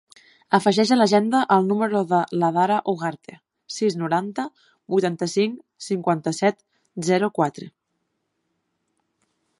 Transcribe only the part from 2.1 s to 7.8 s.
de l'Adara Ugarte: sis, noranta, vuitanta-cinc, cinquanta-set, zero, quatre.